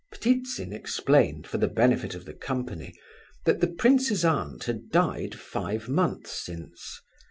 [0.11, 2.95] Ptitsin explained, for the benefit of the company,
[3.45, 6.99] that the prince's aunt had died five months since.